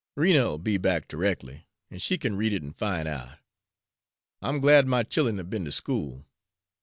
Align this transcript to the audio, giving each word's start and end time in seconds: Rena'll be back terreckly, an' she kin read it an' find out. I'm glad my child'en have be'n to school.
Rena'll 0.15 0.57
be 0.57 0.77
back 0.79 1.07
terreckly, 1.07 1.65
an' 1.91 1.99
she 1.99 2.17
kin 2.17 2.35
read 2.35 2.53
it 2.53 2.63
an' 2.63 2.73
find 2.73 3.07
out. 3.07 3.37
I'm 4.41 4.59
glad 4.59 4.87
my 4.87 5.03
child'en 5.03 5.37
have 5.37 5.51
be'n 5.51 5.65
to 5.65 5.71
school. 5.71 6.25